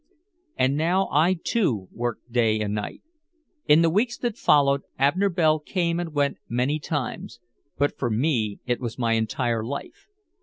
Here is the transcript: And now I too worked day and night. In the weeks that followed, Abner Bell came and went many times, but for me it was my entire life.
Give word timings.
And 0.57 0.75
now 0.75 1.09
I 1.11 1.35
too 1.43 1.87
worked 1.91 2.31
day 2.31 2.59
and 2.59 2.73
night. 2.73 3.03
In 3.67 3.83
the 3.83 3.89
weeks 3.91 4.17
that 4.17 4.35
followed, 4.35 4.81
Abner 4.97 5.29
Bell 5.29 5.59
came 5.59 5.99
and 5.99 6.11
went 6.11 6.37
many 6.49 6.79
times, 6.79 7.39
but 7.77 7.99
for 7.99 8.09
me 8.09 8.59
it 8.65 8.79
was 8.79 8.97
my 8.97 9.13
entire 9.13 9.63
life. 9.63 10.07